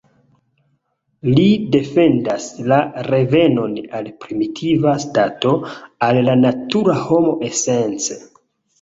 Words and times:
Li 1.39 1.43
defendas 1.75 2.47
la 2.73 2.81
revenon 3.09 3.77
al 4.01 4.11
primitiva 4.25 4.97
stato, 5.07 5.55
al 6.11 6.25
la 6.33 6.41
natura 6.45 7.01
homo 7.07 7.41
esence. 7.55 8.23